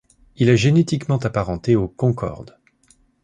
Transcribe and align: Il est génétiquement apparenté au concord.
Il 0.35 0.49
est 0.49 0.57
génétiquement 0.57 1.17
apparenté 1.19 1.75
au 1.75 1.87
concord. 1.87 2.45